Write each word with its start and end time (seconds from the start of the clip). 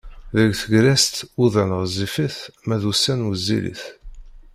Deg 0.39 0.49
tegrest 0.59 1.15
uḍan 1.43 1.71
ɣezzifit 1.79 2.37
ma 2.65 2.75
d 2.81 2.83
ussan 2.91 3.25
wezzilit. 3.27 3.83